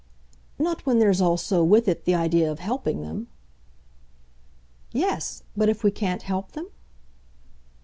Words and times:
"Not 0.57 0.83
when 0.83 0.97
there's 0.97 1.21
also, 1.21 1.63
with 1.63 1.87
it, 1.87 2.05
the 2.05 2.15
idea 2.15 2.51
of 2.51 2.57
helping 2.57 3.03
them." 3.03 3.27
"Yes, 4.91 5.43
but 5.55 5.69
if 5.69 5.83
we 5.83 5.91
can't 5.91 6.23
help 6.23 6.53
them?" 6.53 6.69